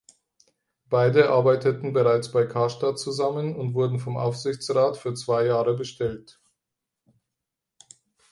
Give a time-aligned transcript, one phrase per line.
[0.89, 6.41] Beide arbeiteten bereits bei Karstadt zusammen und wurden vom Aufsichtsrat für zwei Jahre bestellt.